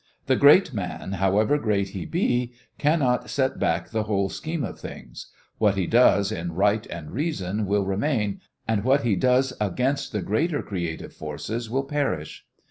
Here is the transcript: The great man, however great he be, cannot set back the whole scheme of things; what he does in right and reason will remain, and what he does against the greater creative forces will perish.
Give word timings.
The 0.25 0.35
great 0.35 0.73
man, 0.73 1.11
however 1.11 1.59
great 1.59 1.89
he 1.89 2.07
be, 2.07 2.53
cannot 2.79 3.29
set 3.29 3.59
back 3.59 3.89
the 3.89 4.05
whole 4.05 4.29
scheme 4.29 4.63
of 4.63 4.79
things; 4.79 5.27
what 5.59 5.75
he 5.75 5.85
does 5.85 6.31
in 6.31 6.53
right 6.55 6.87
and 6.87 7.11
reason 7.11 7.67
will 7.67 7.85
remain, 7.85 8.41
and 8.67 8.83
what 8.83 9.01
he 9.03 9.15
does 9.15 9.53
against 9.61 10.11
the 10.11 10.23
greater 10.23 10.63
creative 10.63 11.13
forces 11.13 11.69
will 11.69 11.83
perish. 11.83 12.47